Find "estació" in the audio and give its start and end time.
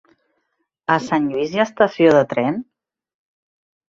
1.69-2.13